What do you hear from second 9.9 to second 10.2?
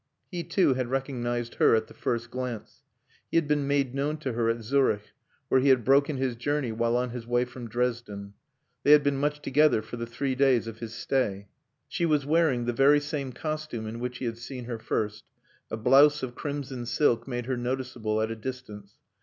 the